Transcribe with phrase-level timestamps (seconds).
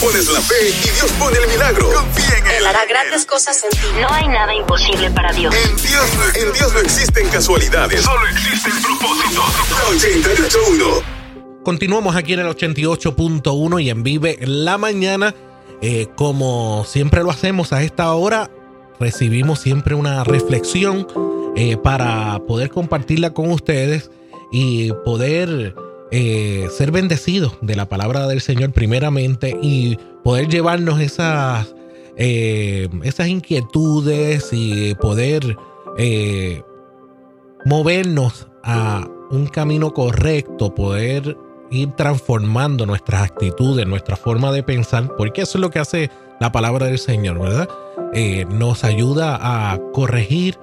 [0.00, 1.90] pones la fe y Dios pone el milagro.
[1.92, 2.66] Confía en Él.
[2.66, 3.86] hará grandes cosas en ti.
[4.00, 5.54] No hay nada imposible para Dios.
[5.54, 8.02] En Dios, en Dios no existen casualidades.
[8.02, 9.44] Solo existen propósitos.
[9.90, 11.02] 88.1
[11.62, 15.34] Continuamos aquí en el 88.1 y en Vive la Mañana.
[15.82, 18.50] Eh, como siempre lo hacemos a esta hora,
[18.98, 21.06] recibimos siempre una reflexión
[21.56, 24.10] eh, para poder compartirla con ustedes
[24.52, 25.74] y poder
[26.10, 31.74] eh, ser bendecidos de la palabra del Señor primeramente y poder llevarnos esas,
[32.16, 35.56] eh, esas inquietudes y poder
[37.66, 41.36] movernos a un camino correcto, poder
[41.70, 46.50] ir transformando nuestras actitudes, nuestra forma de pensar, porque eso es lo que hace la
[46.50, 47.68] palabra del Señor, ¿verdad?
[48.48, 50.56] nos ayuda a corregir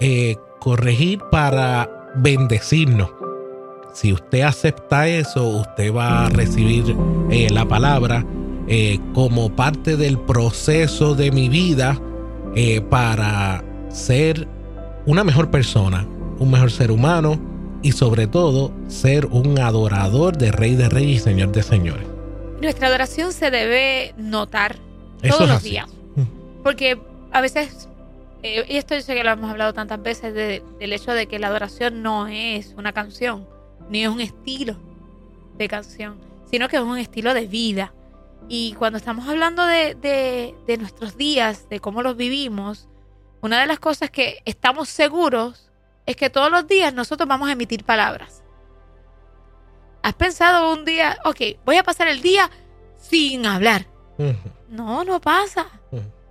[0.00, 3.10] eh, corregir para bendecirnos.
[3.92, 6.96] Si usted acepta eso, usted va a recibir
[7.30, 8.24] eh, la palabra
[8.68, 12.00] eh, como parte del proceso de mi vida
[12.88, 14.48] para ser
[15.06, 16.04] una mejor persona,
[16.40, 17.40] un mejor ser humano
[17.80, 22.06] y sobre todo ser un adorador de Rey de Reyes y Señor de Señores.
[22.60, 24.76] Nuestra adoración se debe notar
[25.22, 25.88] todos los días.
[26.16, 26.62] Mm.
[26.64, 26.98] Porque
[27.30, 27.88] a veces
[28.42, 31.38] eh, y esto yo sé que lo hemos hablado tantas veces del hecho de que
[31.38, 33.46] la adoración no es una canción,
[33.88, 34.76] ni es un estilo
[35.56, 37.92] de canción, sino que es un estilo de vida.
[38.48, 39.94] Y cuando estamos hablando de,
[40.66, 42.88] de nuestros días, de cómo los vivimos,
[43.40, 45.70] una de las cosas que estamos seguros
[46.06, 48.42] es que todos los días nosotros vamos a emitir palabras.
[50.02, 52.50] ¿Has pensado un día, ok, voy a pasar el día
[52.96, 53.86] sin hablar?
[54.68, 55.66] No, no pasa.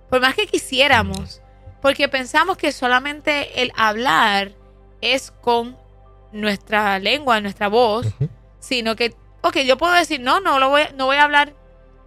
[0.08, 1.40] Por más que quisiéramos.
[1.80, 4.52] Porque pensamos que solamente el hablar
[5.00, 5.76] es con
[6.32, 8.06] nuestra lengua, nuestra voz,
[8.58, 11.54] sino que, ok, yo puedo decir, no, no, lo voy, no voy a hablar,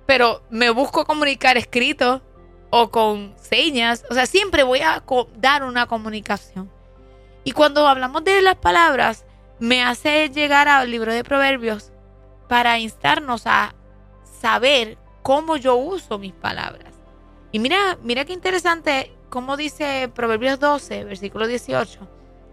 [0.05, 2.21] pero me busco comunicar escrito
[2.69, 5.03] o con señas, o sea, siempre voy a
[5.37, 6.71] dar una comunicación.
[7.43, 9.25] Y cuando hablamos de las palabras,
[9.59, 11.91] me hace llegar al libro de Proverbios
[12.47, 13.75] para instarnos a
[14.41, 16.93] saber cómo yo uso mis palabras.
[17.51, 22.07] Y mira, mira qué interesante como dice Proverbios 12, versículo 18,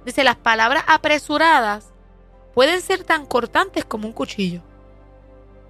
[0.04, 1.92] dice, las palabras apresuradas
[2.54, 4.62] pueden ser tan cortantes como un cuchillo,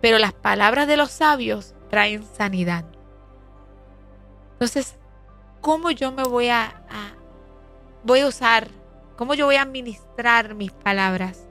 [0.00, 2.84] pero las palabras de los sabios traen sanidad.
[4.52, 4.96] Entonces,
[5.60, 6.82] ¿cómo yo me voy a,
[8.04, 8.68] voy a usar,
[9.16, 11.47] cómo yo voy a administrar mis palabras?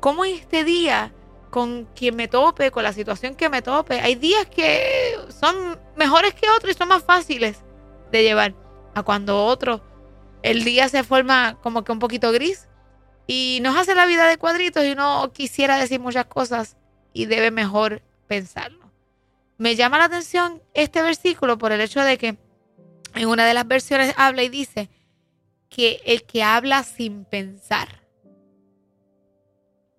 [0.00, 1.12] ¿Cómo en este día,
[1.50, 6.34] con quien me tope, con la situación que me tope, hay días que son mejores
[6.34, 7.58] que otros y son más fáciles
[8.12, 8.54] de llevar?
[9.04, 9.80] cuando otro,
[10.42, 12.68] el día se forma como que un poquito gris
[13.26, 16.76] y nos hace la vida de cuadritos y uno quisiera decir muchas cosas
[17.12, 18.90] y debe mejor pensarlo.
[19.58, 22.38] Me llama la atención este versículo por el hecho de que
[23.14, 24.88] en una de las versiones habla y dice
[25.68, 28.02] que el que habla sin pensar.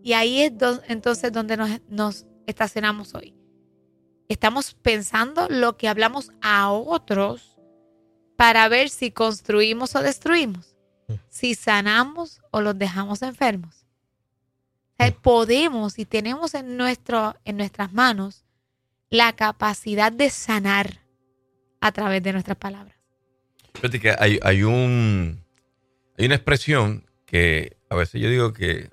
[0.01, 0.53] Y ahí es
[0.87, 3.35] entonces donde nos, nos estacionamos hoy.
[4.29, 7.48] Estamos pensando lo que hablamos a otros
[8.39, 10.73] para ver si construimos o destruimos,
[11.09, 11.15] mm.
[11.27, 13.85] si sanamos o los dejamos enfermos.
[14.97, 15.11] Mm.
[15.21, 18.45] podemos y tenemos en, nuestro, en nuestras manos
[19.09, 21.01] la capacidad de sanar
[21.81, 22.95] a través de nuestras palabras.
[23.73, 25.43] Fíjate que hay, hay, un,
[26.17, 28.89] hay una expresión que a veces yo digo que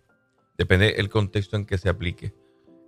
[0.58, 2.34] depende del contexto en que se aplique.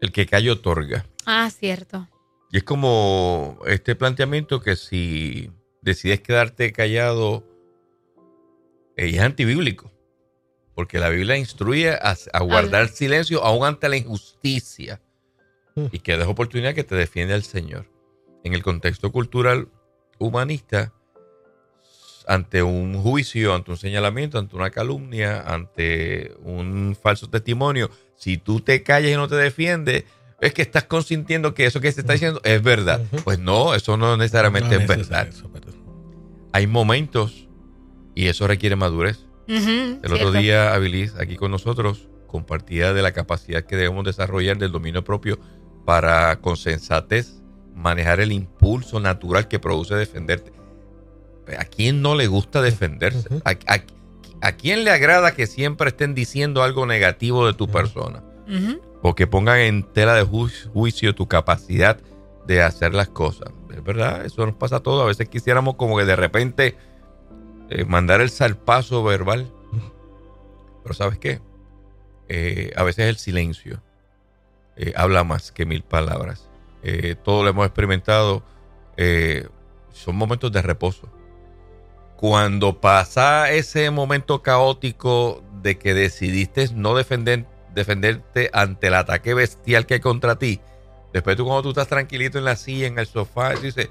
[0.01, 1.07] El que cae otorga.
[1.25, 2.09] Ah, cierto.
[2.51, 5.53] Y es como este planteamiento que si
[5.89, 7.45] decides quedarte callado,
[8.97, 9.93] es antibíblico.
[10.75, 15.01] Porque la Biblia instruye a, guardar silencio aún ante la injusticia
[15.75, 15.87] mm.
[15.91, 17.91] y que des oportunidad que te defienda el Señor.
[18.45, 19.69] En el contexto cultural
[20.19, 20.93] humanista,
[22.29, 28.61] ante un juicio, ante un señalamiento, ante una calumnia, ante un falso testimonio, si tú
[28.61, 30.05] te callas y no te defiendes,
[30.41, 33.03] es que estás consintiendo que eso que se está diciendo es verdad.
[33.25, 35.29] Pues no, eso no necesariamente es, verdad.
[36.53, 37.49] Hay momentos
[38.15, 39.25] y eso requiere madurez.
[39.47, 44.73] El otro día, Abilis, aquí con nosotros, compartía de la capacidad que debemos desarrollar del
[44.73, 45.39] dominio propio
[45.87, 47.43] para con sensatez
[47.75, 50.53] manejar el impulso natural que produce defenderte.
[51.59, 53.41] ¿A quién no le gusta defenderse?
[53.45, 58.23] ¿A, quién le agrada que siempre estén diciendo algo negativo de tu persona?
[59.03, 62.01] o que pongan en tela de juicio tu capacidad
[62.49, 63.51] de hacer las cosas.
[63.71, 65.03] Es verdad, eso nos pasa a todos.
[65.05, 66.77] A veces quisiéramos como que de repente
[67.69, 69.53] eh, mandar el salpazo verbal.
[70.83, 71.43] Pero ¿sabes qué?
[72.29, 73.83] Eh, a veces el silencio
[74.77, 76.49] eh, habla más que mil palabras.
[77.23, 78.43] todos lo hemos experimentado,
[79.93, 81.07] son momentos de reposo.
[82.17, 89.85] Cuando pasa ese momento caótico de que decidiste no defender, defenderte ante el ataque bestial
[89.85, 90.61] que hay contra ti,
[91.13, 93.91] después tú cuando tú estás tranquilito en la silla, en el sofá, dices,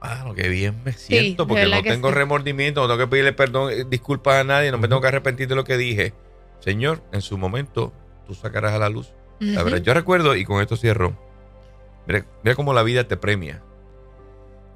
[0.00, 3.84] ah, qué bien me siento, porque no tengo remordimiento, no tengo que pedirle perdón, eh,
[3.88, 6.12] disculpas a nadie, no me tengo que arrepentir de lo que dije.
[6.60, 7.92] Señor, en su momento
[8.26, 9.14] tú sacarás a la luz.
[9.40, 11.18] La verdad, yo recuerdo, y con esto cierro,
[12.06, 13.60] mira, cómo la vida te premia.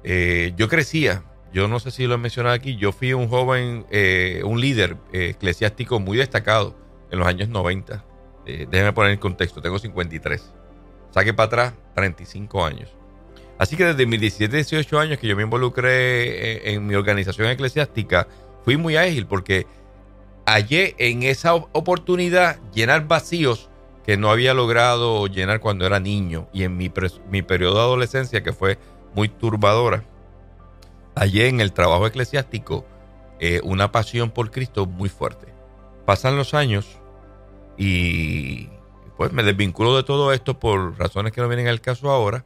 [0.03, 1.23] Eh, yo crecía,
[1.53, 4.97] yo no sé si lo he mencionado aquí, yo fui un joven, eh, un líder
[5.13, 6.75] eclesiástico muy destacado
[7.11, 8.03] en los años 90.
[8.45, 10.53] déjeme poner en contexto, tengo 53.
[11.11, 12.97] Saque para atrás, 35 años.
[13.57, 18.27] Así que desde mis 17, 18 años que yo me involucré en, mi organización eclesiástica,
[18.63, 19.65] fui muy ágil porque
[20.45, 23.69] hallé en esa oportunidad llenar vacíos
[24.05, 26.91] que no había logrado llenar cuando era niño y en mi,
[27.29, 28.77] mi periodo de adolescencia que fue
[29.15, 30.03] muy turbadora.
[31.15, 32.85] Hallé en el trabajo eclesiástico
[33.39, 35.47] eh, una pasión por Cristo muy fuerte.
[36.05, 36.99] Pasan los años
[37.77, 38.69] y
[39.17, 42.45] pues me desvinculo de todo esto por razones que no vienen al caso ahora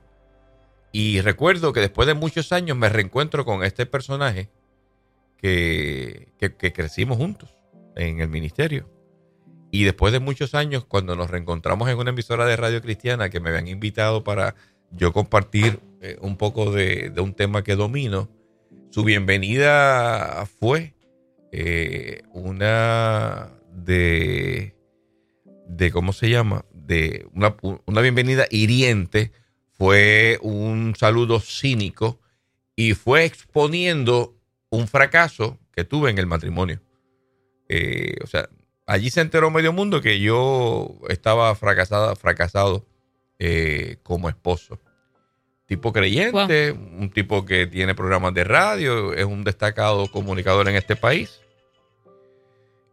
[0.91, 4.49] y recuerdo que después de muchos años me reencuentro con este personaje
[5.37, 6.33] que,
[6.73, 7.55] crecimos juntos
[7.95, 8.89] en el ministerio.
[9.71, 13.39] Y después de muchos años, cuando nos reencontramos en una emisora de radio cristiana que
[13.39, 14.55] me habían invitado para
[14.91, 18.29] yo compartir eh, un poco de, un tema que domino,
[18.89, 20.93] su bienvenida fue
[21.53, 24.75] eh, una de,
[25.77, 26.65] de, ¿cómo se llama?
[26.73, 29.31] De una, una bienvenida hiriente
[29.71, 32.19] fue un saludo cínico
[32.75, 34.35] y fue exponiendo
[34.69, 36.81] un fracaso que tuve en el matrimonio.
[37.69, 38.49] Eh, o sea,
[38.85, 42.85] allí se enteró medio mundo que yo estaba fracasada, fracasado
[43.39, 44.79] eh, como esposo.
[45.67, 50.97] Tipo creyente, un tipo que tiene programas de radio, es un destacado comunicador en este
[50.97, 51.39] país.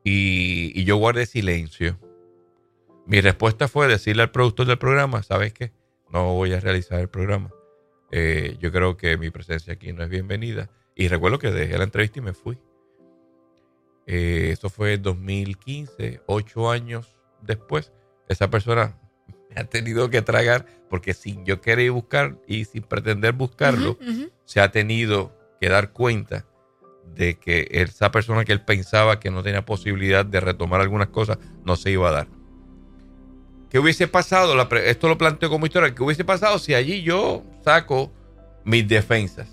[0.04, 1.98] Y, y yo guardé silencio.
[3.08, 5.72] Mi respuesta fue decirle al productor del programa, ¿sabes qué?
[6.10, 7.50] no voy a realizar el programa.
[8.10, 10.69] Eh, yo creo que mi presencia aquí no es bienvenida.
[10.94, 12.58] Y recuerdo que dejé la entrevista y me fui.
[14.06, 17.93] Eh, eso fue 2015, ocho años después.
[18.28, 18.99] Esa persona
[19.54, 23.99] me ha tenido que tragar porque sin yo querer buscar y sin pretender buscarlo,
[24.44, 26.44] se ha tenido que dar cuenta
[27.14, 31.38] de que esa persona que él pensaba que no tenía posibilidad de retomar algunas cosas
[31.64, 32.38] no se iba a dar.
[33.70, 34.54] ¿Qué hubiese pasado?
[34.84, 35.94] esto lo planteo como historia.
[35.94, 38.12] ¿Qué hubiese pasado si allí yo saco
[38.64, 39.48] mis defensas?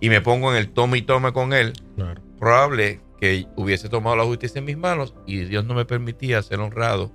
[0.00, 1.72] Y me pongo en el tome y tome con él.
[2.38, 6.60] Probable que hubiese tomado la justicia en mis manos y Dios no me permitía ser
[6.60, 7.12] honrado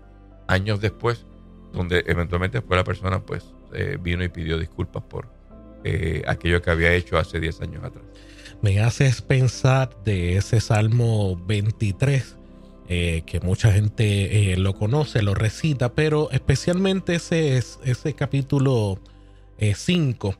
[0.47, 1.25] años después,
[1.73, 5.27] donde eventualmente fue la persona, pues, eh, vino y pidió disculpas por
[5.83, 8.03] eh, aquello que había hecho hace 10 años atrás.
[8.61, 12.38] Me haces pensar de ese Salmo 23
[12.91, 18.97] eh, que mucha gente eh, lo conoce, lo recita, pero especialmente ese, ese capítulo
[19.59, 20.35] 5,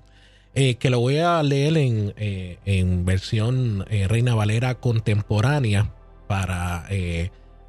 [0.55, 5.93] eh, que lo voy a leer en, en versión Reina Valera contemporánea
[6.27, 6.87] para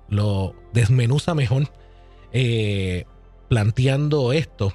[0.08, 1.70] lo desmenuza mejor
[3.48, 4.72] planteando esto.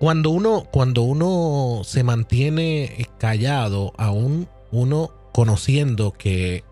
[0.00, 6.64] Cuando uno, cuando uno se mantiene callado, aún uno conociendo que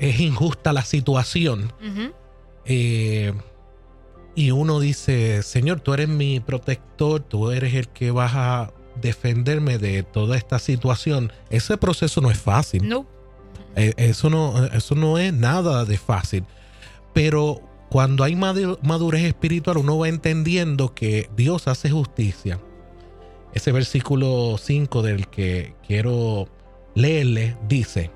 [0.00, 1.72] es injusta la situación.
[2.64, 3.32] Eh,
[4.34, 9.78] y uno dice, Señor, tú eres mi protector, tú eres el que vas a defenderme
[9.78, 11.32] de toda esta situación.
[11.50, 12.88] Ese proceso no es fácil.
[12.88, 13.06] No.
[13.76, 16.44] Eh, eso no, eso no es nada de fácil.
[17.12, 22.58] Pero cuando hay madurez espiritual, uno va entendiendo que Dios hace justicia.
[23.52, 26.48] Ese versículo 5 del que quiero
[26.94, 28.12] leerle dice,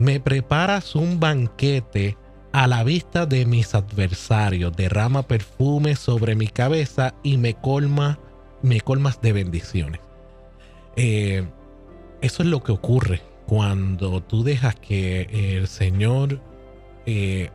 [0.00, 2.16] me preparas un banquete
[2.52, 8.18] a la vista de mis adversarios, derrama perfume sobre mi cabeza y me colma,
[8.62, 10.00] me colmas de bendiciones.
[10.96, 11.46] Eh,
[12.22, 16.40] eso es lo que ocurre cuando tú dejas que el Señor
[17.04, 17.50] eh,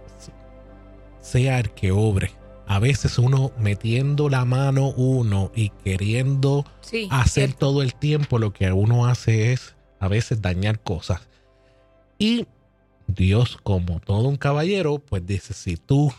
[1.22, 2.32] sea el que obre.
[2.68, 6.64] A veces uno metiendo la mano uno y queriendo
[7.10, 11.28] hacer todo el tiempo, lo que uno hace es a veces dañar cosas.
[12.17, 12.45] Y
[13.07, 16.12] Dios, como todo un caballero, pues dice, si tú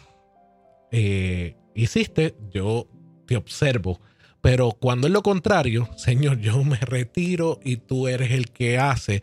[0.91, 2.87] eh, hiciste, yo
[3.27, 4.01] te observo.
[4.41, 9.23] Pero cuando es lo contrario, Señor, yo me retiro y tú eres el que hace,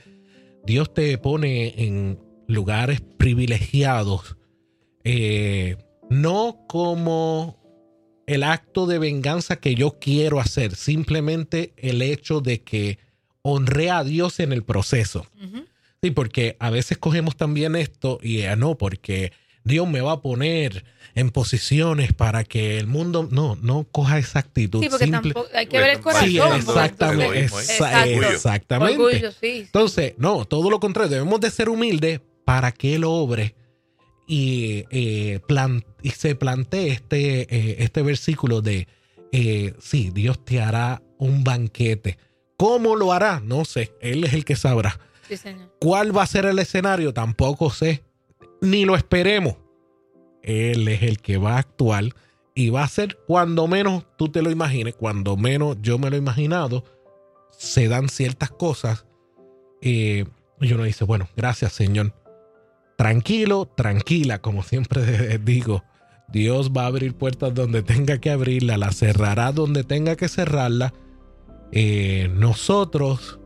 [0.65, 4.37] Dios te pone en lugares privilegiados,
[5.03, 5.77] eh,
[6.09, 7.57] no como
[8.27, 12.99] el acto de venganza que yo quiero hacer, simplemente el hecho de que
[13.41, 15.27] honré a Dios en el proceso.
[16.03, 19.31] Sí, porque a veces cogemos también esto y ya no, porque
[19.63, 20.83] Dios me va a poner
[21.15, 24.83] en posiciones para que el mundo no no coja esa actitud.
[24.83, 26.27] Sí, porque tampoco hay que ver el corazón.
[26.27, 27.39] Sí, exactamente.
[28.33, 29.31] exactamente.
[29.41, 33.55] Entonces, no, todo lo contrario, debemos de ser humildes para que Él obre
[34.27, 35.39] y, eh,
[36.01, 38.89] y se plantee este, eh, este versículo de,
[39.31, 42.17] eh, sí, Dios te hará un banquete.
[42.57, 43.39] ¿Cómo lo hará?
[43.39, 45.00] No sé, Él es el que sabrá.
[45.79, 47.13] ¿Cuál va a ser el escenario?
[47.13, 48.03] Tampoco sé,
[48.61, 49.55] ni lo esperemos.
[50.41, 52.05] Él es el que va a actuar
[52.55, 56.15] y va a ser cuando menos tú te lo imagines, cuando menos yo me lo
[56.15, 56.83] he imaginado,
[57.51, 59.05] se dan ciertas cosas.
[59.81, 60.23] y
[60.59, 62.13] uno dice, bueno, gracias Señor
[62.95, 65.83] tranquilo, tranquila, como siempre digo.
[66.29, 70.93] Dios va a abrir puertas donde tenga que abrirla, la cerrará donde tenga que cerrarla.
[71.71, 73.39] Eh, nosotros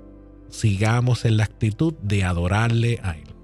[0.50, 3.37] sigamos en la actitud de adorarle a Él.